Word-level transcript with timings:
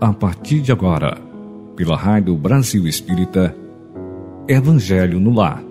a 0.00 0.14
partir 0.14 0.62
de 0.62 0.72
agora, 0.72 1.20
pela 1.76 1.94
Rádio 1.94 2.34
Brasil 2.34 2.86
Espírita, 2.86 3.54
Evangelho 4.48 5.20
no 5.20 5.30
Lar. 5.30 5.62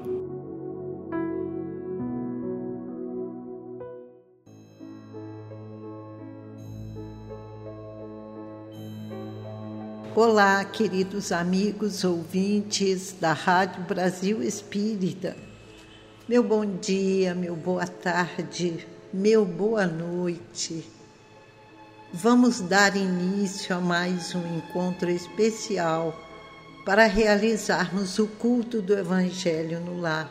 Olá, 10.16 10.64
queridos 10.64 11.32
amigos 11.32 12.04
ouvintes 12.04 13.16
da 13.20 13.34
Rádio 13.34 13.82
Brasil 13.86 14.44
Espírita. 14.44 15.36
Meu 16.28 16.44
bom 16.44 16.64
dia, 16.80 17.34
meu 17.34 17.56
boa 17.56 17.88
tarde, 17.88 18.86
meu 19.12 19.44
boa 19.44 19.88
noite. 19.88 20.99
Vamos 22.12 22.60
dar 22.60 22.96
início 22.96 23.76
a 23.76 23.80
mais 23.80 24.34
um 24.34 24.58
encontro 24.58 25.12
especial 25.12 26.20
para 26.84 27.06
realizarmos 27.06 28.18
o 28.18 28.26
culto 28.26 28.82
do 28.82 28.98
Evangelho 28.98 29.80
no 29.80 30.02
lar. 30.02 30.28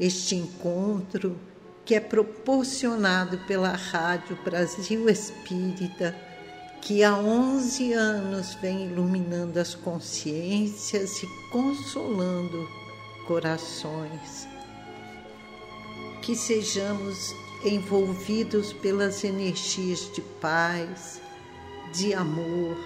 Este 0.00 0.34
encontro, 0.34 1.38
que 1.84 1.94
é 1.94 2.00
proporcionado 2.00 3.38
pela 3.46 3.70
Rádio 3.70 4.36
Brasil 4.44 5.08
Espírita, 5.08 6.12
que 6.82 7.04
há 7.04 7.16
11 7.16 7.92
anos 7.92 8.54
vem 8.56 8.86
iluminando 8.86 9.60
as 9.60 9.76
consciências 9.76 11.22
e 11.22 11.28
consolando 11.52 12.68
corações 13.28 14.48
que 16.20 16.34
sejamos 16.34 17.32
envolvidos 17.64 18.72
pelas 18.72 19.24
energias 19.24 20.10
de 20.12 20.20
paz, 20.20 21.20
de 21.92 22.14
amor, 22.14 22.76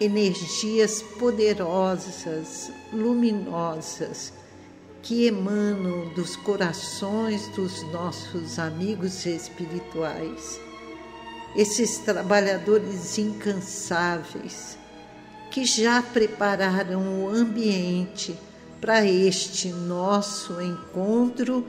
energias 0.00 1.02
poderosas, 1.18 2.72
luminosas, 2.92 4.32
que 5.02 5.26
emanam 5.26 6.08
dos 6.14 6.36
corações 6.36 7.48
dos 7.48 7.82
nossos 7.92 8.58
amigos 8.58 9.24
espirituais, 9.24 10.60
esses 11.56 11.98
trabalhadores 11.98 13.18
incansáveis 13.18 14.78
que 15.50 15.64
já 15.64 16.00
prepararam 16.00 17.24
o 17.24 17.28
ambiente 17.28 18.38
para 18.80 19.04
este 19.04 19.68
nosso 19.68 20.60
encontro 20.62 21.66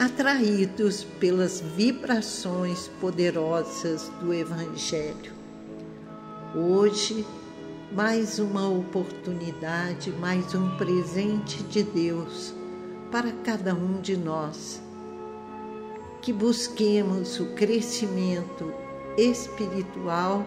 atraídos 0.00 1.04
pelas 1.04 1.60
vibrações 1.60 2.88
poderosas 3.02 4.10
do 4.18 4.32
Evangelho. 4.32 5.30
Hoje, 6.54 7.26
mais 7.92 8.38
uma 8.38 8.66
oportunidade, 8.66 10.10
mais 10.12 10.54
um 10.54 10.74
presente 10.78 11.62
de 11.64 11.82
Deus 11.82 12.54
para 13.12 13.30
cada 13.44 13.74
um 13.74 14.00
de 14.00 14.16
nós. 14.16 14.80
Que 16.22 16.32
busquemos 16.32 17.38
o 17.38 17.52
crescimento 17.52 18.72
espiritual 19.18 20.46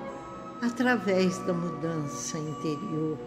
através 0.64 1.38
da 1.46 1.54
mudança 1.54 2.40
interior. 2.40 3.20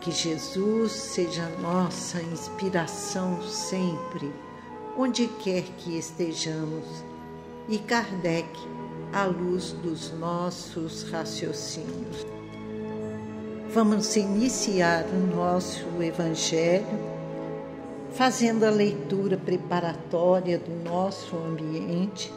Que 0.00 0.10
Jesus 0.10 0.92
seja 0.92 1.46
nossa 1.60 2.22
inspiração 2.22 3.42
sempre 3.42 4.32
onde 4.96 5.26
quer 5.26 5.62
que 5.78 5.96
estejamos, 5.96 6.84
e 7.68 7.78
Kardec, 7.78 8.48
à 9.12 9.24
luz 9.24 9.72
dos 9.82 10.12
nossos 10.12 11.04
raciocínios. 11.10 12.26
Vamos 13.72 14.16
iniciar 14.16 15.04
o 15.06 15.34
nosso 15.34 15.86
Evangelho 16.02 17.12
fazendo 18.12 18.64
a 18.64 18.70
leitura 18.70 19.38
preparatória 19.38 20.58
do 20.58 20.84
nosso 20.84 21.36
ambiente, 21.36 22.32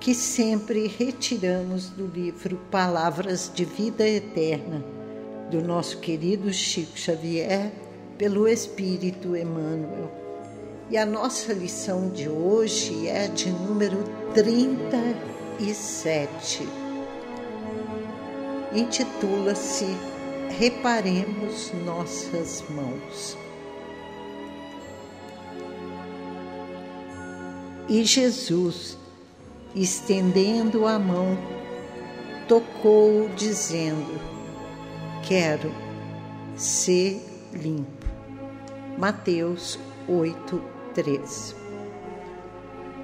que 0.00 0.14
sempre 0.14 0.86
retiramos 0.86 1.90
do 1.90 2.06
livro 2.06 2.56
Palavras 2.70 3.50
de 3.54 3.64
Vida 3.64 4.08
Eterna, 4.08 4.82
do 5.50 5.60
nosso 5.60 5.98
querido 5.98 6.50
Chico 6.52 6.98
Xavier, 6.98 7.70
pelo 8.16 8.48
Espírito 8.48 9.36
Emmanuel. 9.36 10.21
E 10.92 10.96
a 10.98 11.06
nossa 11.06 11.54
lição 11.54 12.10
de 12.10 12.28
hoje 12.28 13.08
é 13.08 13.26
de 13.26 13.48
número 13.48 14.04
37. 14.34 16.68
Intitula-se 18.74 19.86
Reparemos 20.58 21.72
Nossas 21.86 22.62
Mãos. 22.68 23.38
E 27.88 28.04
Jesus, 28.04 28.98
estendendo 29.74 30.86
a 30.86 30.98
mão, 30.98 31.38
tocou, 32.46 33.30
dizendo: 33.30 34.20
Quero 35.26 35.72
ser 36.54 37.18
limpo. 37.50 38.06
Mateus 38.98 39.78
8, 40.06 40.71
3. 40.94 41.56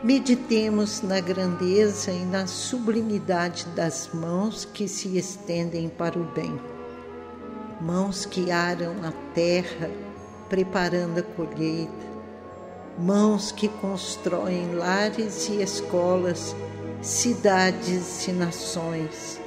Meditemos 0.02 1.02
na 1.02 1.18
grandeza 1.18 2.12
e 2.12 2.24
na 2.24 2.46
sublimidade 2.46 3.66
das 3.74 4.10
mãos 4.14 4.64
que 4.64 4.86
se 4.86 5.18
estendem 5.18 5.88
para 5.88 6.18
o 6.18 6.24
bem, 6.24 6.58
mãos 7.80 8.24
que 8.24 8.50
aram 8.50 8.94
a 9.02 9.12
terra, 9.34 9.90
preparando 10.48 11.18
a 11.18 11.22
colheita, 11.22 12.06
mãos 12.96 13.50
que 13.50 13.68
constroem 13.68 14.74
lares 14.74 15.48
e 15.48 15.62
escolas, 15.62 16.54
cidades 17.02 18.28
e 18.28 18.32
nações, 18.32 19.40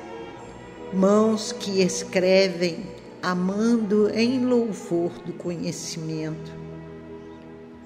mãos 0.94 1.54
que 1.54 1.82
escrevem 1.82 2.86
amando 3.24 4.10
em 4.10 4.46
louvor 4.46 5.12
do 5.26 5.32
conhecimento 5.32 6.61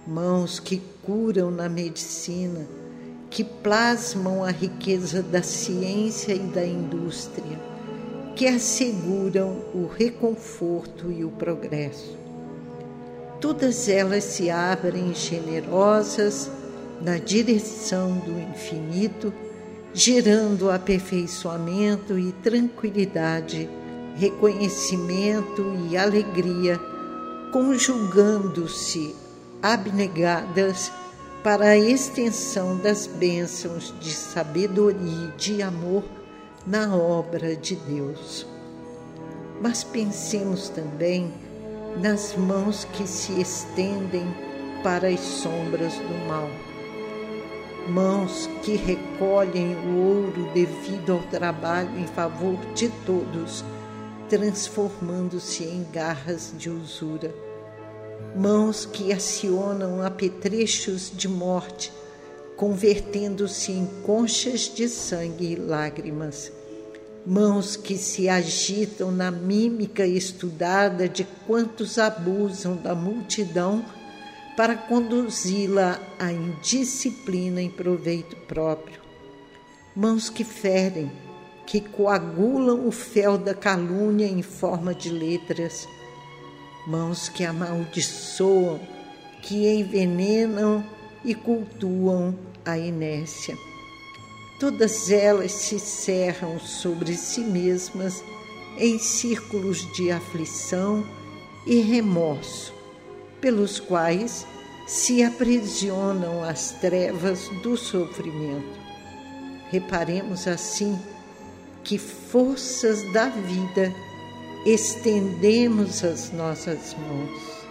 mãos 0.08 0.60
que 0.60 0.82
curam 1.04 1.50
na 1.50 1.68
medicina, 1.68 2.68
que 3.30 3.44
plasmam 3.44 4.44
a 4.44 4.52
riqueza 4.52 5.22
da 5.22 5.42
ciência 5.42 6.34
e 6.34 6.40
da 6.40 6.66
indústria, 6.66 7.60
que 8.36 8.48
asseguram 8.48 9.64
o 9.74 9.88
reconforto 9.88 11.12
e 11.12 11.26
o 11.26 11.30
progresso. 11.32 12.18
Todas 13.42 13.90
elas 13.90 14.24
se 14.24 14.50
abrem 14.50 15.14
generosas 15.14 16.50
na 17.02 17.18
direção 17.18 18.18
do 18.20 18.40
infinito, 18.40 19.34
gerando 19.94 20.70
aperfeiçoamento 20.70 22.18
e 22.18 22.32
tranquilidade, 22.32 23.70
reconhecimento 24.16 25.64
e 25.90 25.98
alegria, 25.98 26.80
conjugando-se 27.52 29.16
abnegadas 29.66 30.92
para 31.44 31.70
a 31.70 31.78
extensão 31.78 32.78
das 32.78 33.08
bênçãos 33.08 33.92
de 34.00 34.12
sabedoria 34.12 35.00
e 35.02 35.38
de 35.38 35.64
amor 35.64 36.04
na 36.68 36.96
obra 36.96 37.56
de 37.56 37.76
Deus. 37.76 38.46
Mas 39.60 39.84
pensemos 39.84 40.70
também 40.70 41.34
nas 42.00 42.36
mãos 42.36 42.86
que 42.94 43.08
se 43.08 43.42
estendem 43.42 44.28
para 44.84 45.08
as 45.08 45.20
sombras 45.20 45.94
do 45.94 46.28
mal. 46.28 46.48
Mãos 47.90 48.48
que 48.62 48.76
recolhem 48.76 49.76
o 49.76 49.98
ouro 49.98 50.48
devido 50.54 51.14
ao 51.14 51.24
trabalho 51.24 51.98
em 51.98 52.06
favor 52.06 52.58
de 52.76 52.90
todos, 53.04 53.66
transformando-se 54.30 55.64
em 55.64 55.88
garras 55.92 56.54
de 56.56 56.70
usura 56.70 57.45
mãos 58.36 58.86
que 58.86 59.14
acionam 59.14 60.04
apetrechos 60.04 61.10
de 61.16 61.28
morte, 61.28 61.92
convertendo-se 62.58 63.72
em 63.72 63.86
conchas 64.06 64.72
de 64.74 64.90
sangue 64.90 65.54
e 65.54 65.56
lágrimas. 65.56 66.52
Mãos 67.26 67.76
que 67.76 67.98
se 67.98 68.28
agitam 68.28 69.10
na 69.10 69.32
mímica 69.32 70.06
estudada 70.06 71.08
de 71.08 71.24
quantos 71.48 71.98
abusam 71.98 72.76
da 72.76 72.94
multidão 72.94 73.84
para 74.58 74.76
conduzi-la 74.76 76.00
à 76.20 76.32
indisciplina 76.32 77.62
em 77.62 77.70
proveito 77.70 78.36
próprio. 78.48 79.02
Mãos 79.96 80.30
que 80.30 80.44
ferem, 80.44 81.12
que 81.66 81.80
coagulam 81.80 82.86
o 82.86 82.92
fel 82.92 83.38
da 83.38 83.54
calúnia 83.54 84.28
em 84.28 84.42
forma 84.42 84.94
de 84.94 85.10
letras 85.10 85.88
mãos 86.88 87.30
que 87.30 87.44
amaldiçoam, 87.44 88.80
que 89.42 89.68
envenenam 89.68 90.84
e 91.24 91.34
cultuam 91.34 92.36
a 92.66 92.78
inércia. 92.78 93.58
Todas 94.60 95.12
elas 95.12 95.52
se 95.52 95.80
cerram 95.80 96.60
sobre 96.60 97.16
si 97.16 97.42
mesmas 97.42 98.24
em 98.78 98.98
círculos 99.00 99.92
de 99.94 100.12
aflição 100.12 101.06
e 101.66 101.80
remorso, 101.82 102.74
pelos 103.42 103.80
quais 103.80 104.46
se 104.88 105.24
aprisionam 105.24 106.44
as 106.44 106.72
trevas 106.72 107.50
do 107.64 107.76
sofrimento. 107.76 108.80
Reparemos 109.70 110.48
assim 110.48 110.98
que 111.84 111.98
forças 111.98 113.02
da 113.12 113.30
vida 113.30 113.94
estendemos 114.66 116.04
as 116.04 116.32
nossas 116.32 116.96
mãos. 116.96 117.66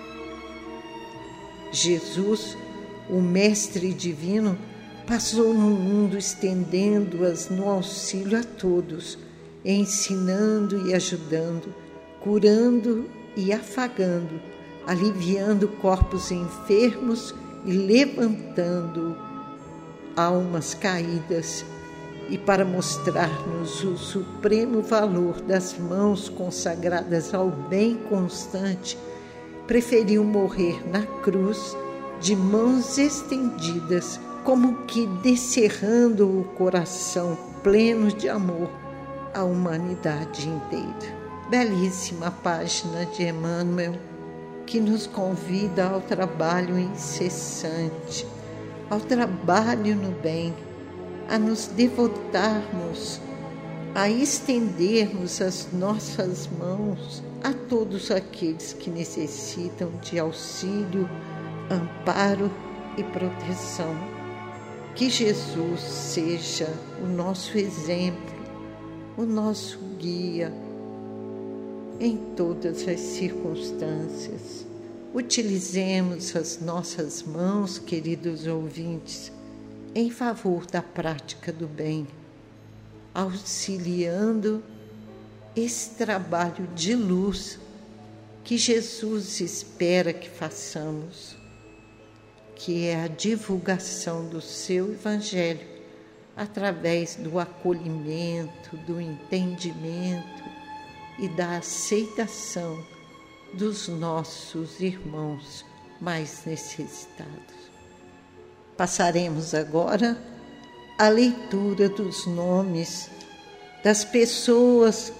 Jesus, 1.72 2.56
o 3.10 3.20
Mestre 3.20 3.92
Divino, 3.92 4.56
passou 5.04 5.52
no 5.52 5.70
mundo 5.70 6.16
estendendo-as 6.16 7.50
no 7.50 7.68
auxílio 7.68 8.38
a 8.38 8.44
todos, 8.44 9.18
ensinando 9.64 10.88
e 10.88 10.94
ajudando, 10.94 11.74
curando 12.20 13.10
e 13.36 13.52
afagando, 13.52 14.40
aliviando 14.86 15.66
corpos 15.66 16.30
enfermos 16.30 17.34
e 17.66 17.72
levantando 17.72 19.16
almas 20.16 20.74
caídas 20.74 21.64
e 22.28 22.38
para 22.38 22.64
mostrar-nos 22.64 23.82
o 23.84 23.96
supremo 23.96 24.82
valor 24.82 25.40
das 25.42 25.78
mãos 25.78 26.28
consagradas 26.28 27.34
ao 27.34 27.50
bem 27.50 27.96
constante, 28.08 28.98
preferiu 29.66 30.24
morrer 30.24 30.82
na 30.88 31.02
cruz 31.22 31.76
de 32.20 32.34
mãos 32.34 32.98
estendidas, 32.98 34.20
como 34.44 34.84
que 34.84 35.06
descerrando 35.22 36.40
o 36.40 36.44
coração 36.54 37.36
pleno 37.62 38.08
de 38.12 38.28
amor 38.28 38.70
à 39.32 39.42
humanidade 39.42 40.48
inteira. 40.48 41.24
Belíssima 41.50 42.30
página 42.30 43.04
de 43.06 43.24
Emmanuel 43.24 43.94
que 44.66 44.80
nos 44.80 45.06
convida 45.06 45.86
ao 45.86 46.00
trabalho 46.00 46.78
incessante, 46.78 48.26
ao 48.88 49.00
trabalho 49.00 49.94
no 49.94 50.10
bem 50.10 50.54
a 51.28 51.38
nos 51.38 51.66
devotarmos, 51.68 53.20
a 53.94 54.08
estendermos 54.08 55.40
as 55.40 55.68
nossas 55.72 56.48
mãos 56.58 57.22
a 57.42 57.52
todos 57.52 58.10
aqueles 58.10 58.72
que 58.72 58.90
necessitam 58.90 59.90
de 60.02 60.18
auxílio, 60.18 61.08
amparo 61.70 62.50
e 62.96 63.02
proteção. 63.04 63.94
Que 64.94 65.10
Jesus 65.10 65.80
seja 65.80 66.68
o 67.02 67.06
nosso 67.06 67.58
exemplo, 67.58 68.34
o 69.16 69.24
nosso 69.24 69.78
guia 69.98 70.52
em 72.00 72.16
todas 72.36 72.86
as 72.88 73.00
circunstâncias. 73.00 74.64
Utilizemos 75.12 76.34
as 76.34 76.60
nossas 76.60 77.22
mãos, 77.22 77.78
queridos 77.78 78.46
ouvintes, 78.46 79.30
em 79.94 80.10
favor 80.10 80.66
da 80.66 80.82
prática 80.82 81.52
do 81.52 81.68
bem, 81.68 82.06
auxiliando 83.14 84.62
esse 85.54 85.90
trabalho 85.90 86.66
de 86.74 86.96
luz 86.96 87.60
que 88.42 88.58
Jesus 88.58 89.40
espera 89.40 90.12
que 90.12 90.28
façamos, 90.28 91.36
que 92.56 92.86
é 92.86 93.04
a 93.04 93.08
divulgação 93.08 94.28
do 94.28 94.40
seu 94.40 94.92
Evangelho 94.92 95.74
através 96.36 97.14
do 97.14 97.38
acolhimento, 97.38 98.76
do 98.78 99.00
entendimento 99.00 100.42
e 101.18 101.28
da 101.28 101.58
aceitação 101.58 102.84
dos 103.52 103.86
nossos 103.86 104.80
irmãos 104.80 105.64
mais 106.00 106.44
necessitados. 106.44 107.73
Passaremos 108.76 109.54
agora 109.54 110.16
à 110.98 111.08
leitura 111.08 111.88
dos 111.88 112.26
nomes 112.26 113.08
das 113.84 114.04
pessoas 114.04 115.12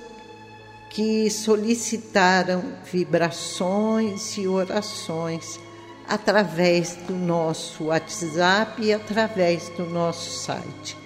que 0.91 1.31
solicitaram 1.31 2.65
vibrações 2.91 4.37
e 4.39 4.49
orações 4.49 5.61
através 6.09 6.97
do 7.07 7.15
nosso 7.15 7.85
WhatsApp 7.85 8.83
e 8.83 8.93
através 8.93 9.69
do 9.71 9.85
nosso 9.87 10.31
site. 10.31 10.97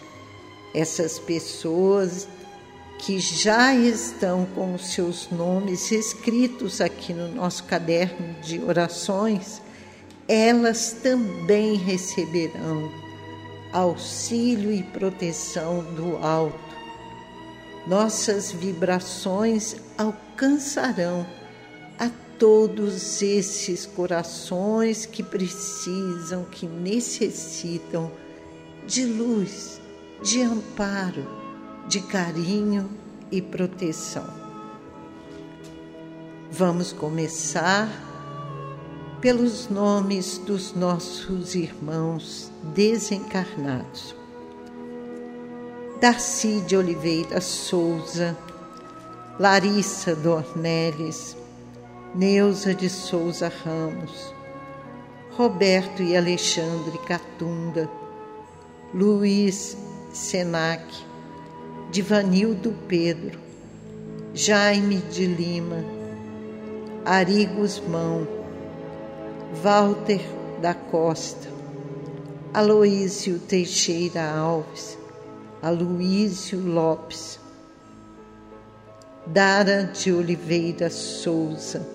Essas 0.75 1.19
pessoas 1.19 2.29
que 2.99 3.19
já 3.19 3.75
estão 3.75 4.47
com 4.55 4.75
os 4.75 4.93
seus 4.93 5.31
nomes 5.31 5.91
escritos 5.93 6.81
aqui 6.81 7.13
no 7.13 7.29
nosso 7.29 7.65
caderno 7.65 8.35
de 8.41 8.59
orações 8.61 9.63
elas 10.29 10.93
também 11.03 11.75
receberão 11.77 12.93
auxílio 13.73 14.71
e 14.71 14.83
proteção 14.83 15.83
do 15.95 16.19
alto. 16.19 16.59
Nossas 17.87 18.53
vibrações 18.53 19.77
alcançarão 19.97 21.27
a 21.99 22.11
todos 22.39 23.23
esses 23.23 23.87
corações 23.87 25.07
que 25.07 25.23
precisam, 25.23 26.45
que 26.45 26.67
necessitam 26.67 28.11
de 28.87 29.07
luz, 29.07 29.81
de 30.23 30.43
amparo, 30.43 31.27
de 31.89 32.01
carinho 32.03 32.91
e 33.33 33.41
proteção. 33.41 34.27
Vamos 36.51 36.93
começar 36.93 38.08
pelos 39.21 39.69
nomes 39.69 40.39
dos 40.39 40.75
nossos 40.75 41.57
irmãos 41.57 42.53
desencarnados. 42.75 44.15
Darcy 46.01 46.61
de 46.61 46.77
Oliveira 46.77 47.41
Souza, 47.41 48.39
Larissa 49.41 50.15
Dornelles, 50.15 51.37
Neuza 52.15 52.73
de 52.73 52.89
Souza 52.89 53.53
Ramos, 53.65 54.33
Roberto 55.33 56.01
e 56.01 56.17
Alexandre 56.17 56.97
Catunda, 56.99 57.91
Luiz 58.95 59.77
Senac, 60.13 60.85
Divanildo 61.91 62.73
Pedro, 62.87 63.39
Jaime 64.33 64.99
de 64.99 65.27
Lima, 65.27 65.85
Ari 67.05 67.47
Guzmão, 67.47 68.38
Walter 69.55 70.21
da 70.61 70.75
Costa, 70.75 71.49
Aloísio 72.53 73.39
Teixeira 73.39 74.31
Alves, 74.31 74.99
Aloísio 75.63 76.61
Lopes, 76.61 77.41
Dara 79.27 79.85
de 79.85 80.13
Oliveira 80.13 80.91
Souza, 80.91 81.87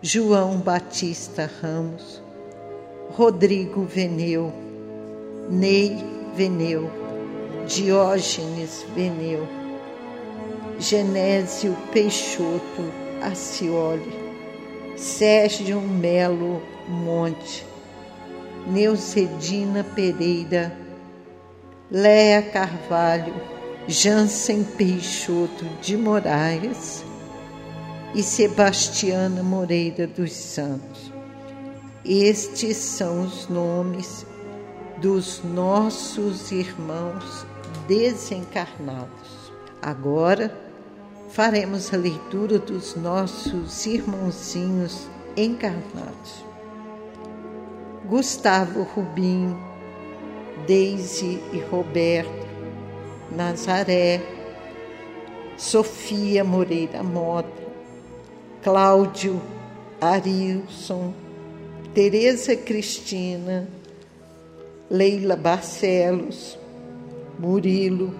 João 0.00 0.58
Batista 0.58 1.50
Ramos, 1.60 2.22
Rodrigo 3.10 3.84
Veneu, 3.84 4.50
Ney 5.50 5.96
Veneu, 6.34 6.90
Diógenes 7.66 8.84
Veneu, 8.94 9.46
Genésio 10.78 11.76
Peixoto 11.92 12.82
Acioli, 13.22 14.23
Sérgio 14.96 15.80
Melo 15.80 16.62
Monte, 16.88 17.66
Neucedina 18.66 19.82
Pereira, 19.82 20.76
Léa 21.90 22.42
Carvalho, 22.42 23.34
Jansen 23.88 24.64
Peixoto 24.64 25.64
de 25.82 25.96
Moraes 25.96 27.04
e 28.14 28.22
Sebastiana 28.22 29.42
Moreira 29.42 30.06
dos 30.06 30.32
Santos. 30.32 31.12
Estes 32.04 32.76
são 32.76 33.22
os 33.22 33.48
nomes 33.48 34.24
dos 34.98 35.42
nossos 35.42 36.52
irmãos 36.52 37.44
desencarnados. 37.88 39.52
Agora, 39.82 40.63
faremos 41.34 41.92
a 41.92 41.96
leitura 41.96 42.60
dos 42.60 42.94
nossos 42.94 43.86
irmãozinhos 43.86 45.08
encarnados. 45.36 46.44
Gustavo 48.04 48.84
Rubim, 48.94 49.52
Deise 50.64 51.42
e 51.52 51.58
Roberto, 51.58 52.46
Nazaré, 53.32 54.22
Sofia 55.56 56.44
Moreira 56.44 57.02
Mota, 57.02 57.64
Cláudio 58.62 59.42
Arilson, 60.00 61.12
Tereza 61.92 62.54
Cristina, 62.54 63.66
Leila 64.88 65.34
Barcelos, 65.34 66.56
Murilo, 67.40 68.14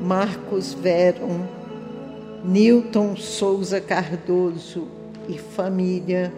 Marcos 0.00 0.72
Veron, 0.72 1.55
Newton 2.46 3.16
Souza 3.16 3.80
Cardoso 3.80 4.86
e 5.28 5.36
família, 5.36 6.32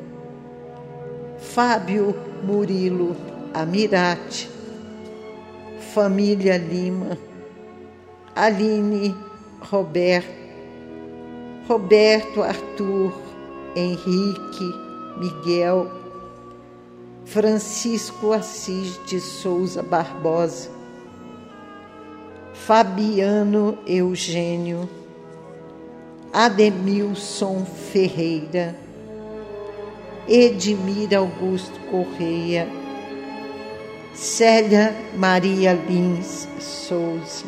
Fábio 1.38 2.16
Murilo 2.42 3.14
Amirati, 3.52 4.48
família 5.92 6.56
Lima, 6.56 7.18
Aline 8.34 9.14
Roberto, 9.60 10.32
Roberto 11.68 12.42
Arthur, 12.42 13.12
Henrique, 13.76 14.64
Miguel, 15.18 15.90
Francisco 17.26 18.32
Assis 18.32 18.98
de 19.04 19.20
Souza 19.20 19.82
Barbosa, 19.82 20.70
Fabiano 22.54 23.76
Eugênio, 23.86 24.88
Ademilson 26.38 27.64
Ferreira, 27.64 28.72
Edmir 30.28 31.12
Augusto 31.12 31.80
Correia, 31.90 32.68
Célia 34.14 34.94
Maria 35.16 35.72
Lins 35.72 36.46
Souza, 36.60 37.44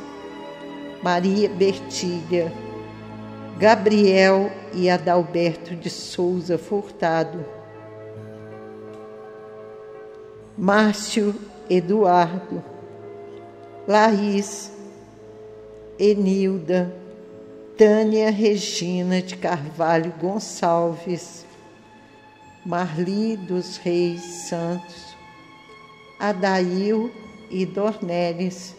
Maria 1.04 1.48
Bertilha, 1.48 2.52
Gabriel 3.60 4.50
e 4.74 4.90
Adalberto 4.90 5.76
de 5.76 5.88
Souza 5.88 6.58
Furtado, 6.58 7.46
Márcio 10.58 11.32
Eduardo, 11.68 12.60
Laís, 13.86 14.72
Enilda, 15.96 16.99
Tânia 17.80 18.30
Regina 18.30 19.22
de 19.22 19.38
Carvalho 19.38 20.12
Gonçalves, 20.20 21.46
Marli 22.62 23.38
dos 23.38 23.78
Reis 23.78 24.20
Santos, 24.20 25.16
Adail 26.18 27.10
e 27.50 27.64
Dornelles, 27.64 28.76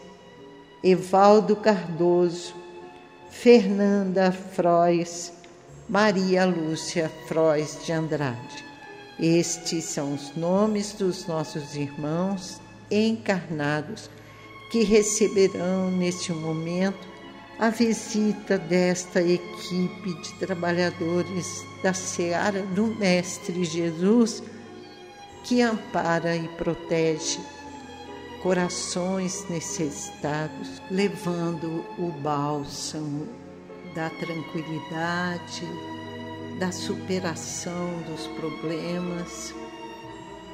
Evaldo 0.84 1.56
Cardoso, 1.56 2.54
Fernanda 3.32 4.32
Frois, 4.32 5.34
Maria 5.90 6.46
Lúcia 6.46 7.12
Frois 7.28 7.80
de 7.84 7.92
Andrade. 7.94 8.64
Estes 9.20 9.86
são 9.86 10.14
os 10.14 10.36
nomes 10.36 10.94
dos 10.94 11.26
nossos 11.26 11.76
irmãos 11.76 12.62
encarnados 12.92 14.12
que 14.72 14.84
receberão 14.84 15.90
neste 15.90 16.32
momento 16.32 17.11
a 17.62 17.70
visita 17.70 18.58
desta 18.58 19.22
equipe 19.22 20.16
de 20.16 20.34
trabalhadores 20.40 21.64
da 21.84 21.94
Seara 21.94 22.64
do 22.64 22.88
Mestre 22.88 23.64
Jesus, 23.64 24.42
que 25.44 25.62
ampara 25.62 26.36
e 26.36 26.48
protege 26.48 27.40
corações 28.42 29.48
necessitados, 29.48 30.82
levando 30.90 31.86
o 32.00 32.12
bálsamo 32.24 33.28
da 33.94 34.10
tranquilidade, 34.10 35.64
da 36.58 36.72
superação 36.72 38.02
dos 38.08 38.26
problemas, 38.40 39.54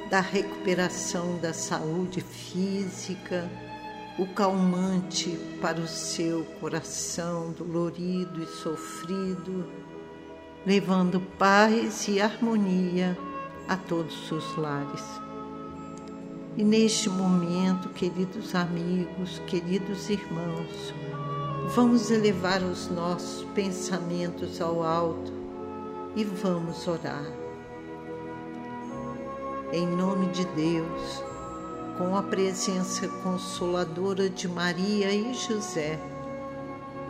da 0.10 0.20
recuperação 0.20 1.38
da 1.38 1.54
saúde 1.54 2.20
física, 2.20 3.50
o 4.18 4.26
calmante 4.26 5.38
para 5.62 5.80
o 5.80 5.88
seu 5.88 6.44
coração 6.60 7.52
dolorido 7.52 8.42
e 8.42 8.48
sofrido, 8.48 9.66
levando 10.66 11.22
paz 11.38 12.08
e 12.08 12.20
harmonia 12.20 13.18
a 13.68 13.78
todos 13.78 14.32
os 14.32 14.56
lares. 14.58 15.04
E 16.56 16.64
neste 16.64 17.10
momento, 17.10 17.90
queridos 17.90 18.56
amigos, 18.56 19.40
queridos 19.46 20.10
irmãos, 20.10 20.94
vamos 21.76 22.10
elevar 22.10 22.64
os 22.64 22.90
nossos 22.90 23.44
pensamentos 23.54 24.60
ao 24.60 24.82
alto 24.84 25.32
e 26.16 26.24
vamos 26.24 26.88
orar. 26.88 27.32
Em 29.72 29.86
nome 29.86 30.26
de 30.28 30.44
Deus, 30.46 31.24
com 31.98 32.16
a 32.16 32.22
presença 32.22 33.08
consoladora 33.24 34.30
de 34.30 34.48
Maria 34.48 35.12
e 35.12 35.34
José, 35.34 36.00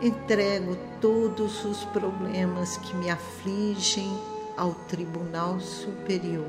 entrego 0.00 0.76
todos 1.00 1.64
os 1.64 1.84
problemas 1.84 2.78
que 2.78 2.96
me 2.96 3.10
afligem 3.10 4.10
ao 4.56 4.72
Tribunal 4.88 5.60
Superior. 5.60 6.46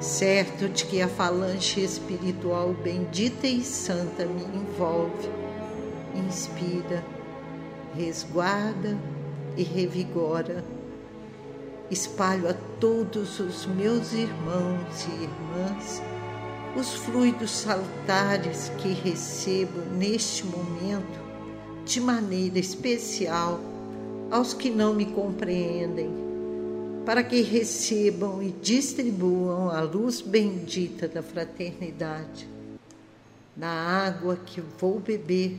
Certo 0.00 0.68
de 0.68 0.86
que 0.86 1.02
a 1.02 1.08
falange 1.08 1.84
espiritual 1.84 2.72
bendita 2.72 3.46
e 3.46 3.62
santa 3.62 4.24
me 4.24 4.44
envolve, 4.44 5.28
inspira, 6.14 7.04
resguarda 7.94 8.96
e 9.56 9.62
revigora. 9.62 10.64
Espalho 11.90 12.48
a 12.48 12.54
todos 12.78 13.40
os 13.40 13.66
meus 13.66 14.12
irmãos 14.12 15.06
e 15.06 15.24
irmãs 15.24 16.02
os 16.76 16.94
fluidos 16.94 17.50
salutares 17.50 18.70
que 18.78 18.88
recebo 18.92 19.80
neste 19.96 20.44
momento 20.46 21.18
de 21.84 22.00
maneira 22.00 22.58
especial 22.58 23.60
aos 24.30 24.52
que 24.52 24.68
não 24.70 24.94
me 24.94 25.06
compreendem, 25.06 26.10
para 27.04 27.24
que 27.24 27.40
recebam 27.40 28.42
e 28.42 28.50
distribuam 28.52 29.70
a 29.70 29.80
luz 29.80 30.20
bendita 30.20 31.08
da 31.08 31.22
fraternidade. 31.22 32.48
Na 33.56 34.06
água 34.06 34.36
que 34.36 34.60
vou 34.60 35.00
beber 35.00 35.58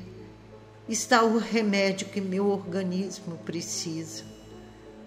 está 0.87 1.23
o 1.23 1.37
remédio 1.37 2.07
que 2.07 2.21
meu 2.21 2.47
organismo 2.47 3.37
precisa, 3.37 4.23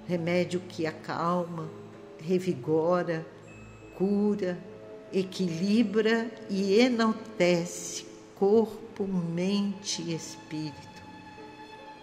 remédio 0.07 0.61
que 0.69 0.85
acalma, 0.85 1.71
revigora, 2.19 3.25
cura, 3.97 4.59
equilibra 5.13 6.31
e 6.49 6.81
enaltece 6.81 8.07
corpo, 8.35 9.07
mente 9.07 10.03
e 10.03 10.15
espírito. 10.15 11.03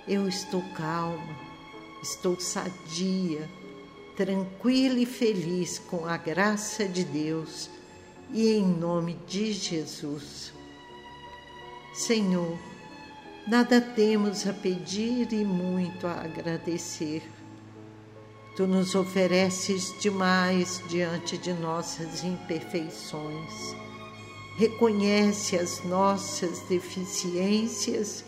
Eu 0.08 0.28
estou 0.28 0.64
calma, 0.76 1.38
estou 2.02 2.40
sadia, 2.40 3.50
tranquila 4.16 5.00
e 5.00 5.06
feliz 5.06 5.80
com 5.80 6.06
a 6.06 6.18
graça 6.18 6.88
de 6.88 7.04
Deus 7.04 7.70
e 8.32 8.50
em 8.50 8.66
nome 8.66 9.18
de 9.28 9.54
Jesus. 9.54 10.54
Senhor, 11.94 12.58
nada 13.48 13.82
temos 13.82 14.48
a 14.48 14.54
pedir 14.54 15.34
e 15.34 15.44
muito 15.44 16.08
a 16.08 16.22
agradecer 16.22 17.24
Tu 18.60 18.68
nos 18.68 18.94
ofereces 18.94 19.96
demais 20.02 20.84
diante 20.90 21.38
de 21.38 21.54
nossas 21.54 22.26
imperfeições. 22.26 23.74
Reconhece 24.58 25.56
as 25.56 25.82
nossas 25.86 26.60
deficiências 26.68 28.26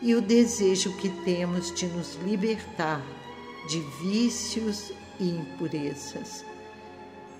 e 0.00 0.14
o 0.14 0.22
desejo 0.22 0.96
que 0.98 1.08
temos 1.24 1.74
de 1.74 1.86
nos 1.86 2.14
libertar 2.24 3.02
de 3.68 3.80
vícios 4.00 4.92
e 5.18 5.30
impurezas. 5.30 6.44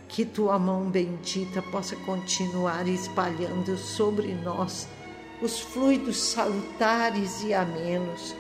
Que 0.09 0.25
tua 0.25 0.59
mão 0.59 0.91
bendita 0.91 1.63
possa 1.63 1.95
continuar 1.95 2.89
espalhando 2.89 3.79
sobre 3.79 4.35
nós 4.35 4.89
os 5.41 5.61
fluidos 5.61 6.17
salutares 6.17 7.45
e 7.45 7.55
amenos, 7.55 8.35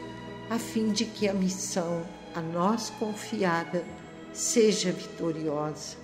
a 0.50 0.59
fim 0.59 0.90
de 0.90 1.04
que 1.04 1.28
a 1.28 1.32
missão 1.32 2.04
a 2.34 2.40
nós 2.40 2.90
confiada 2.98 3.84
seja 4.32 4.92
vitoriosa. 4.92 5.96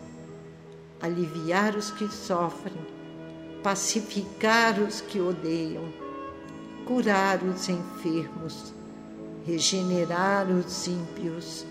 Aliviar 1.00 1.76
os 1.76 1.90
que 1.90 2.08
sofrem, 2.08 2.76
pacificar 3.62 4.80
os 4.80 5.00
que 5.00 5.20
odeiam, 5.20 5.92
curar 6.86 7.42
os 7.42 7.68
enfermos, 7.68 8.74
regenerar 9.46 10.50
os 10.50 10.86
ímpios 10.86 11.64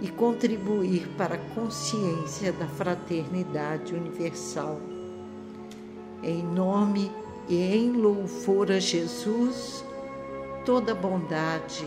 e 0.00 0.08
contribuir 0.08 1.06
para 1.16 1.36
a 1.36 1.54
consciência 1.54 2.52
da 2.52 2.66
fraternidade 2.66 3.94
universal. 3.94 4.80
Em 6.22 6.42
nome 6.42 7.12
e 7.48 7.56
em 7.56 7.92
louvor 7.92 8.72
a 8.72 8.80
Jesus, 8.80 9.84
toda 10.64 10.94
bondade, 10.94 11.86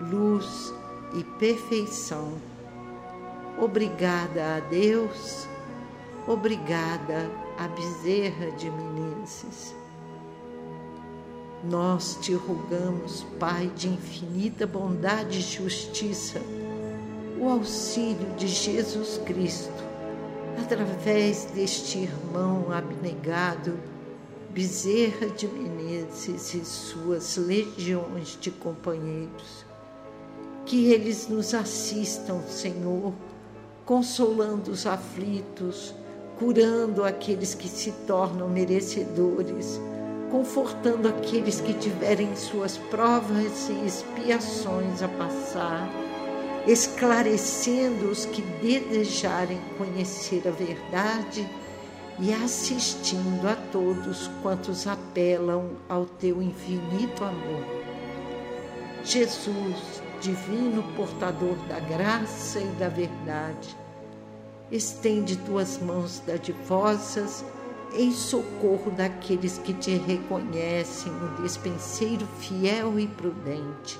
luz 0.00 0.72
e 1.14 1.24
perfeição. 1.38 2.32
Obrigada 3.58 4.56
a 4.56 4.60
Deus, 4.60 5.46
obrigada 6.26 7.30
a 7.58 7.68
Bezerra 7.68 8.50
de 8.52 8.70
Menezes. 8.70 9.74
Nós 11.62 12.16
te 12.22 12.32
rogamos, 12.32 13.26
Pai 13.38 13.70
de 13.76 13.88
infinita 13.88 14.66
bondade 14.66 15.40
e 15.40 15.42
justiça, 15.42 16.40
o 17.38 17.48
auxílio 17.48 18.34
de 18.36 18.48
Jesus 18.48 19.20
Cristo, 19.26 19.84
através 20.58 21.44
deste 21.46 21.98
irmão 21.98 22.72
abnegado, 22.72 23.78
Bezerra 24.50 25.28
de 25.28 25.46
Menezes 25.46 26.54
e 26.54 26.64
suas 26.64 27.36
legiões 27.36 28.38
de 28.40 28.50
companheiros. 28.50 29.69
Que 30.70 30.92
eles 30.92 31.26
nos 31.26 31.52
assistam, 31.52 32.42
Senhor, 32.48 33.12
consolando 33.84 34.70
os 34.70 34.86
aflitos, 34.86 35.92
curando 36.38 37.02
aqueles 37.02 37.56
que 37.56 37.68
se 37.68 37.90
tornam 38.06 38.48
merecedores, 38.48 39.80
confortando 40.30 41.08
aqueles 41.08 41.60
que 41.60 41.74
tiverem 41.74 42.36
suas 42.36 42.78
provas 42.78 43.68
e 43.68 43.84
expiações 43.84 45.02
a 45.02 45.08
passar, 45.08 45.90
esclarecendo 46.68 48.08
os 48.08 48.24
que 48.26 48.40
desejarem 48.40 49.58
conhecer 49.76 50.46
a 50.46 50.52
verdade 50.52 51.50
e 52.16 52.32
assistindo 52.32 53.44
a 53.48 53.56
todos 53.72 54.30
quantos 54.40 54.86
apelam 54.86 55.70
ao 55.88 56.06
teu 56.06 56.40
infinito 56.40 57.24
amor. 57.24 57.64
Jesus, 59.02 60.00
divino 60.20 60.82
portador 60.94 61.56
da 61.66 61.80
graça 61.80 62.60
e 62.60 62.66
da 62.78 62.88
verdade, 62.88 63.76
estende 64.70 65.36
tuas 65.36 65.78
mãos 65.78 66.22
dadivosas 66.26 67.44
em 67.94 68.12
socorro 68.12 68.90
daqueles 68.90 69.58
que 69.58 69.74
te 69.74 69.96
reconhecem 69.96 71.12
o 71.12 71.42
despenseiro 71.42 72.26
fiel 72.38 72.98
e 72.98 73.06
prudente. 73.06 73.98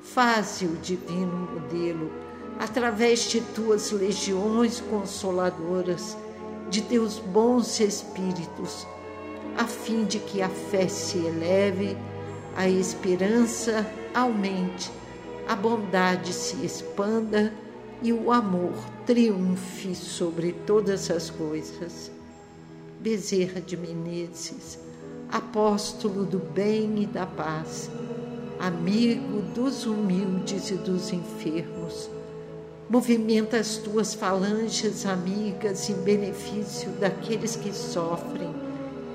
Faze 0.00 0.66
o 0.66 0.76
divino 0.76 1.48
modelo 1.52 2.10
através 2.58 3.28
de 3.30 3.40
tuas 3.40 3.92
legiões 3.92 4.80
consoladoras 4.80 6.16
de 6.70 6.82
teus 6.82 7.18
bons 7.18 7.78
espíritos, 7.78 8.86
a 9.56 9.64
fim 9.64 10.04
de 10.04 10.18
que 10.18 10.42
a 10.42 10.48
fé 10.48 10.88
se 10.88 11.18
eleve, 11.18 11.96
a 12.56 12.68
esperança 12.68 13.86
aumente, 14.14 14.90
a 15.46 15.54
bondade 15.54 16.32
se 16.32 16.64
expanda 16.64 17.52
e 18.02 18.12
o 18.12 18.32
amor 18.32 18.74
triunfe 19.04 19.94
sobre 19.94 20.52
todas 20.52 21.10
as 21.10 21.30
coisas. 21.30 22.10
Bezerra 23.00 23.60
de 23.60 23.76
Menezes, 23.76 24.78
apóstolo 25.30 26.24
do 26.24 26.38
bem 26.38 27.02
e 27.02 27.06
da 27.06 27.26
paz, 27.26 27.90
amigo 28.58 29.42
dos 29.54 29.86
humildes 29.86 30.70
e 30.70 30.74
dos 30.74 31.12
enfermos, 31.12 32.10
Movimenta 32.88 33.56
as 33.56 33.78
tuas 33.78 34.14
falanges 34.14 35.06
amigas 35.06 35.90
em 35.90 35.94
benefício 36.02 36.88
daqueles 36.92 37.56
que 37.56 37.72
sofrem, 37.72 38.54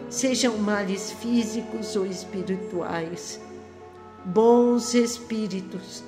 sejam 0.10 0.58
males 0.58 1.12
físicos 1.14 1.96
ou 1.96 2.06
espirituais. 2.06 3.40
Bons 4.26 4.94
espíritos, 4.94 6.04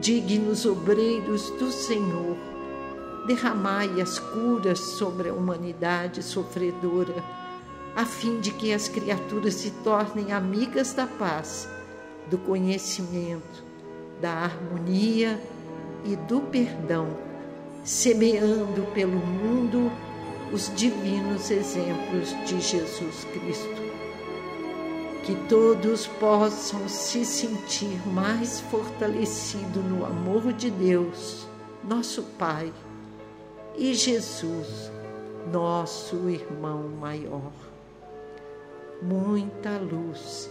dignos 0.00 0.66
obreiros 0.66 1.50
do 1.58 1.70
Senhor, 1.70 2.36
derramai 3.26 4.00
as 4.00 4.18
curas 4.18 4.78
sobre 4.78 5.28
a 5.28 5.34
humanidade 5.34 6.22
sofredora, 6.22 7.22
a 7.94 8.04
fim 8.04 8.40
de 8.40 8.50
que 8.52 8.72
as 8.72 8.88
criaturas 8.88 9.54
se 9.54 9.70
tornem 9.84 10.32
amigas 10.32 10.92
da 10.92 11.06
paz, 11.06 11.68
do 12.30 12.38
conhecimento, 12.38 13.64
da 14.20 14.32
harmonia 14.32 15.40
e 16.04 16.16
do 16.16 16.40
perdão, 16.40 17.08
semeando 17.84 18.82
pelo 18.94 19.18
mundo 19.18 19.92
os 20.52 20.72
divinos 20.74 21.50
exemplos 21.50 22.30
de 22.46 22.60
Jesus 22.60 23.24
Cristo. 23.32 23.91
Que 25.24 25.36
todos 25.48 26.06
possam 26.06 26.88
se 26.88 27.24
sentir 27.24 28.06
mais 28.08 28.60
fortalecidos 28.60 29.84
no 29.84 30.04
amor 30.04 30.52
de 30.52 30.68
Deus, 30.68 31.46
nosso 31.84 32.22
Pai, 32.36 32.72
e 33.76 33.94
Jesus, 33.94 34.90
nosso 35.52 36.28
irmão 36.28 36.88
maior. 36.88 37.52
Muita 39.00 39.78
luz 39.78 40.50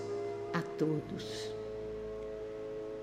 a 0.54 0.62
todos. 0.62 1.52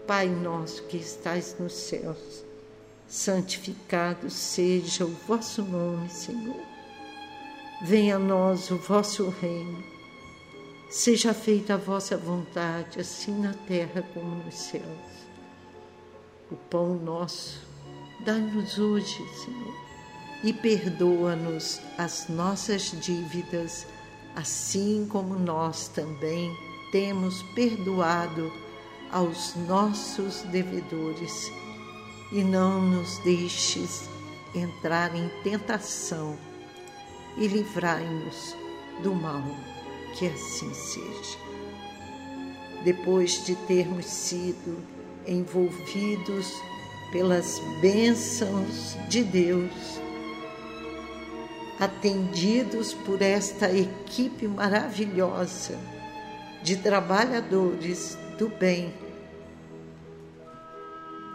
Pai 0.06 0.26
nosso 0.26 0.84
que 0.84 0.96
estais 0.96 1.54
nos 1.60 1.74
céus, 1.74 2.44
santificado 3.06 4.30
seja 4.30 5.04
o 5.04 5.14
vosso 5.26 5.62
nome, 5.62 6.08
Senhor. 6.08 6.64
Venha 7.82 8.16
a 8.16 8.18
nós 8.18 8.70
o 8.70 8.76
vosso 8.76 9.28
reino. 9.28 9.97
Seja 10.90 11.34
feita 11.34 11.74
a 11.74 11.76
vossa 11.76 12.16
vontade, 12.16 12.98
assim 12.98 13.38
na 13.38 13.52
terra 13.52 14.02
como 14.14 14.42
nos 14.42 14.54
céus. 14.54 15.28
O 16.50 16.56
pão 16.56 16.94
nosso, 16.94 17.60
dai-nos 18.24 18.78
hoje, 18.78 19.22
Senhor, 19.34 19.74
e 20.42 20.50
perdoa-nos 20.50 21.78
as 21.98 22.28
nossas 22.30 22.90
dívidas, 23.02 23.86
assim 24.34 25.06
como 25.10 25.38
nós 25.38 25.88
também 25.88 26.56
temos 26.90 27.42
perdoado 27.54 28.50
aos 29.12 29.54
nossos 29.56 30.40
devedores 30.44 31.52
e 32.32 32.42
não 32.42 32.80
nos 32.80 33.18
deixes 33.18 34.08
entrar 34.54 35.14
em 35.14 35.28
tentação 35.42 36.38
e 37.36 37.46
livrai-nos 37.46 38.56
do 39.02 39.14
mal, 39.14 39.42
que 40.14 40.26
assim 40.26 40.72
seja. 40.74 41.38
Depois 42.84 43.44
de 43.44 43.54
termos 43.54 44.06
sido 44.06 44.78
envolvidos 45.26 46.52
pelas 47.12 47.60
bênçãos 47.80 48.96
de 49.08 49.24
Deus, 49.24 50.00
atendidos 51.78 52.92
por 52.92 53.22
esta 53.22 53.72
equipe 53.72 54.46
maravilhosa 54.48 55.78
de 56.62 56.76
trabalhadores 56.76 58.18
do 58.36 58.48
bem. 58.48 58.92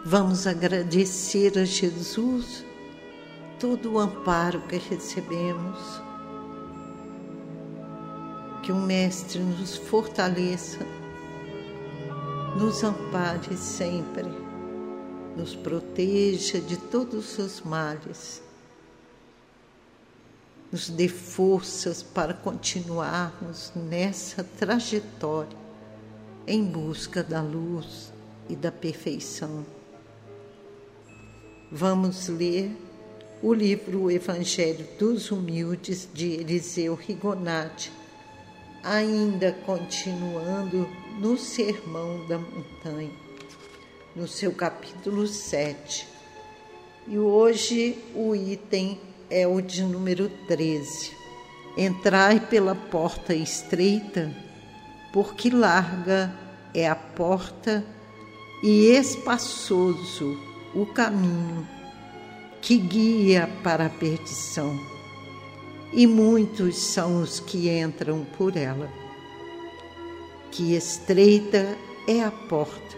Vamos 0.04 0.46
agradecer 0.46 1.58
a 1.58 1.64
Jesus 1.64 2.64
todo 3.58 3.94
o 3.94 3.98
amparo 3.98 4.60
que 4.62 4.76
recebemos. 4.76 6.03
Que 8.64 8.72
o 8.72 8.76
Mestre 8.76 9.40
nos 9.40 9.76
fortaleça, 9.76 10.86
nos 12.58 12.82
ampare 12.82 13.58
sempre, 13.58 14.24
nos 15.36 15.54
proteja 15.54 16.62
de 16.62 16.78
todos 16.78 17.36
os 17.38 17.60
males, 17.60 18.42
nos 20.72 20.88
dê 20.88 21.08
forças 21.08 22.02
para 22.02 22.32
continuarmos 22.32 23.70
nessa 23.76 24.42
trajetória 24.42 25.58
em 26.46 26.64
busca 26.64 27.22
da 27.22 27.42
luz 27.42 28.14
e 28.48 28.56
da 28.56 28.72
perfeição. 28.72 29.66
Vamos 31.70 32.28
ler 32.28 32.74
o 33.42 33.52
livro 33.52 34.04
o 34.04 34.10
Evangelho 34.10 34.86
dos 34.98 35.30
Humildes 35.30 36.08
de 36.14 36.30
Eliseu 36.30 36.94
Rigonati, 36.94 37.92
ainda 38.84 39.50
continuando 39.64 40.86
no 41.18 41.38
Sermão 41.38 42.26
da 42.26 42.38
Montanha, 42.38 43.10
no 44.14 44.28
seu 44.28 44.52
capítulo 44.52 45.26
7. 45.26 46.06
E 47.08 47.18
hoje 47.18 47.98
o 48.14 48.36
item 48.36 49.00
é 49.30 49.46
o 49.46 49.60
de 49.62 49.82
número 49.82 50.28
13. 50.46 51.12
Entrai 51.76 52.38
pela 52.38 52.74
porta 52.74 53.34
estreita 53.34 54.30
porque 55.12 55.48
larga 55.48 56.32
é 56.74 56.88
a 56.88 56.94
porta 56.94 57.84
e 58.62 58.90
espaçoso 58.90 60.38
o 60.74 60.84
caminho 60.86 61.66
que 62.60 62.76
guia 62.78 63.48
para 63.62 63.86
a 63.86 63.90
perdição, 63.90 64.78
e 65.94 66.08
muitos 66.08 66.76
são 66.76 67.22
os 67.22 67.38
que 67.38 67.70
entram 67.70 68.26
por 68.36 68.56
ela. 68.56 68.90
Que 70.50 70.74
estreita 70.74 71.76
é 72.08 72.22
a 72.22 72.30
porta, 72.30 72.96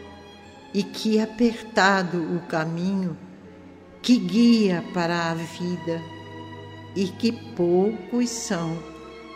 e 0.73 0.83
que 0.83 1.21
apertado 1.21 2.19
o 2.19 2.41
caminho 2.49 3.17
que 4.01 4.17
guia 4.17 4.83
para 4.95 5.31
a 5.31 5.35
vida, 5.35 6.03
e 6.95 7.09
que 7.09 7.33
poucos 7.33 8.31
são 8.31 8.79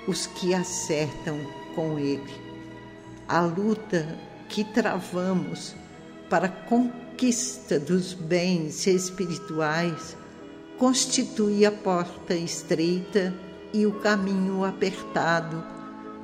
os 0.09 0.27
que 0.27 0.55
acertam 0.55 1.39
com 1.75 1.99
ele 1.99 2.33
A 3.29 3.43
luta 3.43 4.19
que 4.49 4.65
travamos 4.65 5.77
para 6.31 6.47
a 6.47 6.49
conquista 6.49 7.79
dos 7.79 8.15
bens 8.15 8.87
espirituais 8.87 10.17
constitui 10.79 11.67
a 11.67 11.71
porta 11.71 12.35
estreita 12.35 13.35
e 13.73 13.87
o 13.87 13.93
caminho 13.93 14.65
apertado, 14.65 15.63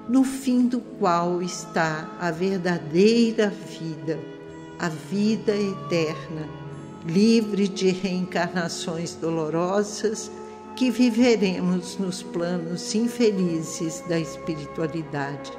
no 0.09 0.25
fim 0.25 0.67
do 0.67 0.81
qual 0.81 1.43
está 1.43 2.09
a 2.21 2.31
verdadeira 2.31 3.49
vida, 3.49 4.19
a 4.79 4.89
vida 4.89 5.55
eterna, 5.55 6.49
livre 7.05 7.69
de 7.69 7.91
reencarnações 7.91 9.15
dolorosas 9.15 10.31
que 10.77 10.91
viveremos 10.91 11.97
nos 11.99 12.23
planos 12.23 12.95
infelizes 12.95 14.03
da 14.09 14.19
espiritualidade. 14.19 15.53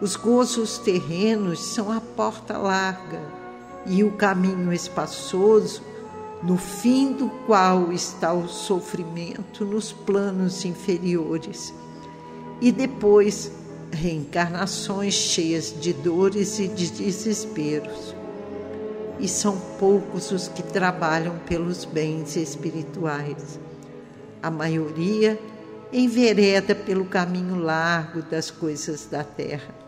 Os 0.00 0.14
gozos 0.14 0.78
terrenos 0.78 1.58
são 1.58 1.90
a 1.90 2.00
porta 2.00 2.56
larga 2.56 3.20
e 3.84 4.04
o 4.04 4.12
caminho 4.12 4.72
espaçoso, 4.72 5.82
no 6.42 6.56
fim 6.56 7.12
do 7.12 7.28
qual 7.46 7.92
está 7.92 8.32
o 8.32 8.48
sofrimento 8.48 9.64
nos 9.64 9.92
planos 9.92 10.64
inferiores, 10.64 11.74
e 12.60 12.70
depois 12.70 13.52
reencarnações 13.90 15.14
cheias 15.14 15.74
de 15.80 15.92
dores 15.92 16.58
e 16.58 16.68
de 16.68 16.90
desesperos. 16.90 18.14
E 19.18 19.26
são 19.26 19.58
poucos 19.78 20.30
os 20.30 20.46
que 20.46 20.62
trabalham 20.62 21.38
pelos 21.46 21.84
bens 21.84 22.36
espirituais. 22.36 23.58
A 24.40 24.50
maioria 24.50 25.38
envereda 25.92 26.74
pelo 26.74 27.04
caminho 27.04 27.56
largo 27.56 28.22
das 28.22 28.50
coisas 28.50 29.06
da 29.06 29.24
terra 29.24 29.78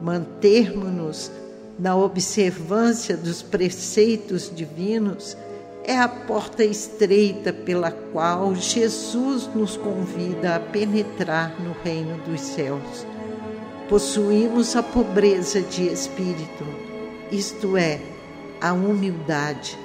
mantermos-nos 0.00 1.30
na 1.78 1.96
observância 1.96 3.16
dos 3.16 3.42
preceitos 3.42 4.50
divinos 4.54 5.36
é 5.84 5.98
a 5.98 6.08
porta 6.08 6.64
estreita 6.64 7.52
pela 7.52 7.90
qual 7.90 8.54
Jesus 8.54 9.50
nos 9.54 9.76
convida 9.76 10.56
a 10.56 10.60
penetrar 10.60 11.60
no 11.60 11.72
reino 11.84 12.16
dos 12.24 12.40
céus. 12.40 13.06
Possuímos 13.88 14.74
a 14.76 14.82
pobreza 14.82 15.60
de 15.60 15.88
espírito, 15.88 16.64
isto 17.30 17.76
é, 17.76 18.00
a 18.60 18.72
humildade. 18.72 19.78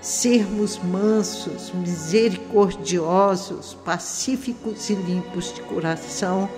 Sermos 0.00 0.78
mansos, 0.78 1.72
misericordiosos, 1.74 3.74
pacíficos 3.84 4.88
e 4.88 4.94
limpos 4.94 5.54
de 5.54 5.60
coração 5.62 6.48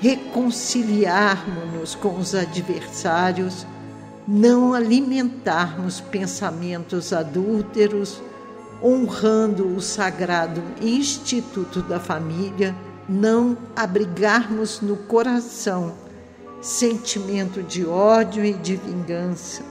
reconciliarmos-nos 0.00 1.94
com 1.94 2.18
os 2.18 2.34
adversários, 2.34 3.66
não 4.26 4.74
alimentarmos 4.74 6.00
pensamentos 6.00 7.12
adúlteros, 7.12 8.22
honrando 8.82 9.68
o 9.74 9.80
sagrado 9.80 10.62
instituto 10.80 11.80
da 11.82 11.98
família, 11.98 12.74
não 13.08 13.56
abrigarmos 13.74 14.80
no 14.80 14.96
coração 14.96 15.94
sentimento 16.60 17.62
de 17.62 17.86
ódio 17.86 18.44
e 18.44 18.52
de 18.52 18.76
vingança, 18.76 19.62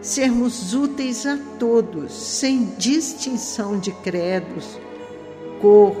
sermos 0.00 0.72
úteis 0.72 1.26
a 1.26 1.38
todos, 1.58 2.12
sem 2.12 2.74
distinção 2.78 3.78
de 3.78 3.92
credos, 3.92 4.78
cor, 5.60 5.94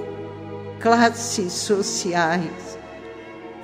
classes 0.80 1.52
sociais, 1.52 2.78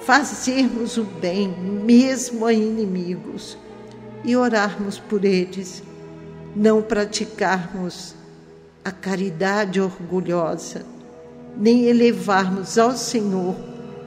fazermos 0.08 0.96
o 0.96 1.04
bem, 1.04 1.48
mesmo 1.84 2.46
a 2.46 2.52
inimigos, 2.54 3.58
e 4.24 4.34
orarmos 4.34 4.98
por 4.98 5.22
eles, 5.22 5.82
não 6.56 6.80
praticarmos 6.80 8.14
a 8.82 8.90
caridade 8.90 9.78
orgulhosa, 9.78 10.82
nem 11.54 11.84
elevarmos 11.84 12.78
ao 12.78 12.96
Senhor 12.96 13.54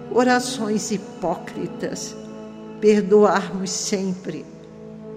orações 0.09 0.89
hipócritas, 0.89 2.15
perdoarmos 2.79 3.69
sempre, 3.69 4.43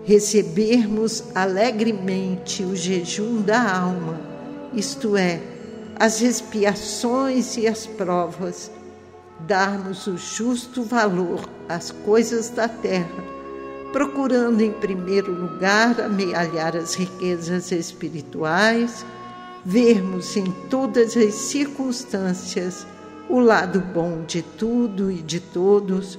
recebermos 0.04 1.24
alegremente 1.34 2.62
o 2.62 2.76
jejum 2.76 3.40
da 3.40 3.74
alma, 3.74 4.20
isto 4.74 5.16
é, 5.16 5.40
as 5.96 6.20
expiações 6.20 7.56
e 7.56 7.66
as 7.66 7.86
provas 7.86 8.70
darmos 9.40 10.06
o 10.06 10.16
justo 10.16 10.82
valor 10.82 11.48
às 11.68 11.90
coisas 11.90 12.50
da 12.50 12.68
terra, 12.68 13.24
procurando 13.92 14.60
em 14.60 14.72
primeiro 14.72 15.32
lugar 15.32 16.00
amealhar 16.00 16.76
as 16.76 16.94
riquezas 16.94 17.70
espirituais, 17.72 19.04
vermos 19.64 20.36
em 20.36 20.50
todas 20.68 21.16
as 21.16 21.34
circunstâncias 21.34 22.86
o 23.28 23.40
lado 23.40 23.80
bom 23.80 24.24
de 24.26 24.42
tudo 24.42 25.10
e 25.10 25.22
de 25.22 25.40
todos, 25.40 26.18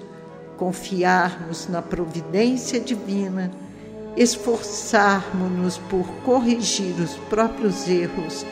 confiarmos 0.57 1.67
na 1.67 1.81
providência 1.81 2.79
divina, 2.79 3.51
esforçarmos-nos 4.17 5.77
por 5.77 6.07
corrigir 6.23 6.95
os 6.99 7.15
próprios 7.29 7.87
erros, 7.87 8.45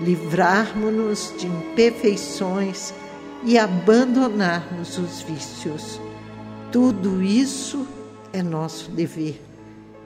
livrarmos-nos 0.00 1.32
de 1.38 1.46
imperfeições 1.46 2.92
e 3.44 3.58
abandonarmos 3.58 4.98
os 4.98 5.22
vícios. 5.22 6.00
Tudo 6.72 7.22
isso 7.22 7.86
é 8.32 8.42
nosso 8.42 8.90
dever, 8.90 9.40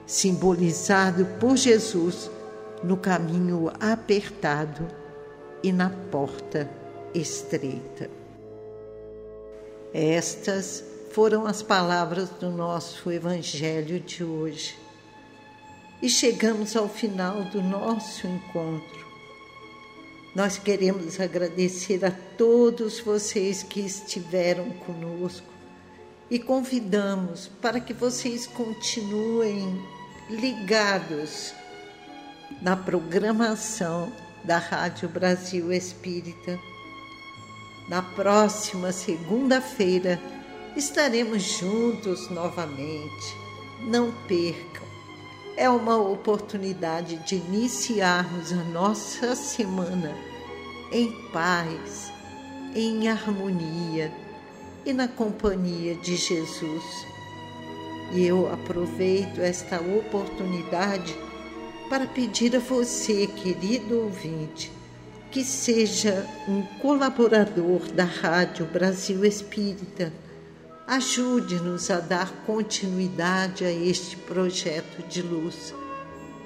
simbolizado 0.05 1.25
por 1.39 1.57
Jesus 1.57 2.29
no 2.83 2.97
caminho 2.97 3.71
apertado 3.79 4.87
e 5.61 5.71
na 5.71 5.89
porta 5.89 6.69
estreita. 7.13 8.09
Estas 9.93 10.83
foram 11.11 11.45
as 11.45 11.61
palavras 11.61 12.29
do 12.29 12.49
nosso 12.49 13.11
Evangelho 13.11 13.99
de 13.99 14.23
hoje. 14.23 14.77
E 16.01 16.09
chegamos 16.09 16.75
ao 16.75 16.89
final 16.89 17.43
do 17.45 17.61
nosso 17.61 18.27
encontro 18.27 19.02
nós 20.35 20.57
queremos 20.57 21.19
agradecer 21.19 22.03
a 22.03 22.11
todos 22.11 22.99
vocês 22.99 23.61
que 23.61 23.79
estiveram 23.79 24.71
conosco 24.71 25.47
e 26.29 26.39
convidamos 26.39 27.51
para 27.61 27.79
que 27.79 27.93
vocês 27.93 28.47
continuem 28.47 29.79
ligados 30.29 31.53
na 32.61 32.75
programação 32.75 34.11
da 34.43 34.57
Rádio 34.57 35.07
Brasil 35.07 35.71
Espírita. 35.71 36.59
Na 37.87 38.01
próxima 38.01 38.91
segunda-feira 38.91 40.19
estaremos 40.75 41.43
juntos 41.43 42.29
novamente. 42.31 43.35
Não 43.81 44.11
percam 44.27 44.92
é 45.55 45.69
uma 45.69 45.97
oportunidade 45.97 47.17
de 47.17 47.35
iniciarmos 47.35 48.51
a 48.51 48.63
nossa 48.63 49.35
semana 49.35 50.15
em 50.91 51.11
paz, 51.31 52.11
em 52.75 53.07
harmonia 53.07 54.11
e 54.85 54.93
na 54.93 55.07
companhia 55.07 55.95
de 55.95 56.15
Jesus. 56.15 56.83
E 58.13 58.25
eu 58.25 58.51
aproveito 58.51 59.39
esta 59.39 59.79
oportunidade 59.79 61.15
para 61.89 62.07
pedir 62.07 62.55
a 62.55 62.59
você, 62.59 63.27
querido 63.27 64.01
ouvinte, 64.01 64.71
que 65.31 65.43
seja 65.43 66.27
um 66.47 66.61
colaborador 66.79 67.81
da 67.91 68.03
Rádio 68.03 68.65
Brasil 68.65 69.23
Espírita 69.25 70.11
Ajude-nos 70.85 71.89
a 71.89 72.01
dar 72.01 72.29
continuidade 72.45 73.63
a 73.63 73.71
este 73.71 74.17
projeto 74.17 75.01
de 75.07 75.21
luz. 75.21 75.73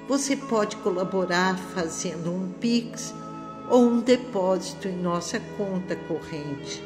Você 0.08 0.36
pode 0.36 0.76
colaborar 0.76 1.58
fazendo 1.74 2.30
um 2.30 2.52
Pix 2.52 3.12
ou 3.68 3.82
um 3.82 3.98
depósito 4.00 4.86
em 4.86 4.96
nossa 4.96 5.40
conta 5.56 5.96
corrente. 5.96 6.80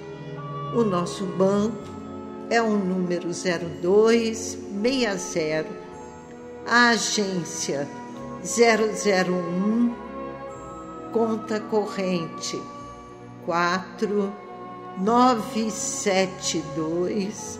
O 0.74 0.82
nosso 0.82 1.26
banco 1.26 1.76
é 2.48 2.62
o 2.62 2.70
número 2.70 3.28
0260, 3.28 5.68
a 6.66 6.88
agência 6.88 7.86
001, 8.42 9.94
conta 11.12 11.60
corrente 11.60 12.58
4 13.44 14.41
972 14.98 17.58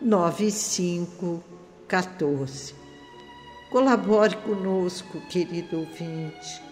9514 0.00 2.82
Colabore 3.72 4.36
conosco, 4.36 5.18
querido 5.30 5.78
ouvinte. 5.78 6.62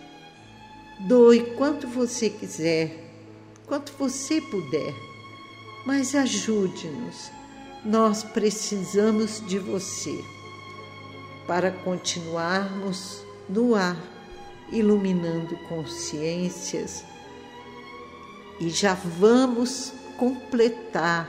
Doe 1.09 1.41
quanto 1.57 1.89
você 1.89 2.29
quiser, 2.29 2.95
quanto 3.67 3.91
você 3.95 4.39
puder, 4.39 4.95
mas 5.87 6.15
ajude-nos. 6.15 7.33
Nós 7.85 8.23
precisamos 8.23 9.43
de 9.47 9.59
você 9.59 10.23
para 11.47 11.71
continuarmos 11.71 13.25
no 13.49 13.75
ar, 13.75 13.97
iluminando 14.71 15.57
consciências. 15.69 17.05
E 18.61 18.69
já 18.69 18.95
vamos 18.95 19.93
completar 20.19 21.29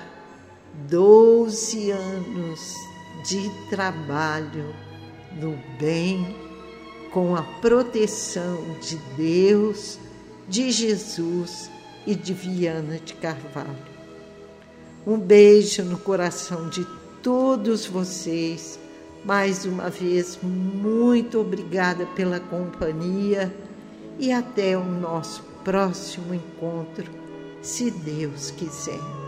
12 0.89 1.91
anos 1.91 2.75
de 3.23 3.49
trabalho 3.69 4.75
no 5.31 5.57
bem, 5.79 6.35
com 7.11 7.35
a 7.35 7.43
proteção 7.61 8.77
de 8.81 8.97
Deus, 9.15 9.97
de 10.47 10.69
Jesus 10.69 11.71
e 12.05 12.13
de 12.13 12.33
Viana 12.33 12.99
de 12.99 13.13
Carvalho. 13.13 13.90
Um 15.05 15.17
beijo 15.17 15.83
no 15.83 15.97
coração 15.97 16.69
de 16.69 16.85
todos 17.23 17.85
vocês. 17.85 18.79
Mais 19.25 19.65
uma 19.65 19.89
vez, 19.89 20.37
muito 20.41 21.39
obrigada 21.39 22.05
pela 22.07 22.39
companhia 22.39 23.53
e 24.19 24.31
até 24.31 24.77
o 24.77 24.83
nosso 24.83 25.43
próximo 25.63 26.33
encontro, 26.33 27.09
se 27.61 27.89
Deus 27.89 28.51
quiser. 28.51 29.20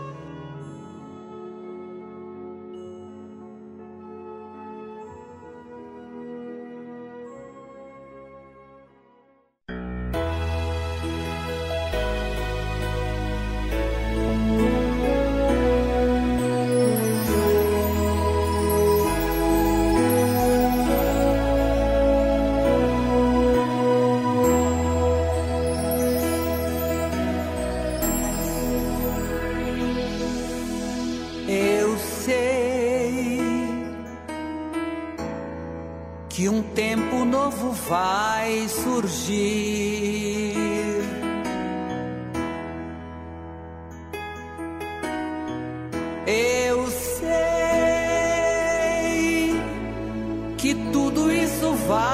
que 36.34 36.48
um 36.48 36.62
tempo 36.62 37.24
novo 37.24 37.70
vai 37.88 38.66
surgir. 38.68 40.56
Eu 46.26 46.90
sei 46.90 47.22
que 50.58 50.74
tudo 50.92 51.32
isso 51.32 51.72
vai 51.86 52.13